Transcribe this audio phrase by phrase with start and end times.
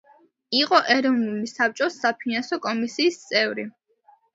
[0.59, 3.73] იყო ეროვნული საბჭოს საფინანსო კომისიის წევრი.